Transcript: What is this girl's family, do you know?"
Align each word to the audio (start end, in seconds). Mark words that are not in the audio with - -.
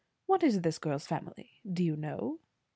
What 0.25 0.41
is 0.41 0.61
this 0.61 0.79
girl's 0.79 1.05
family, 1.05 1.61
do 1.71 1.83
you 1.83 1.95
know?" 1.95 2.39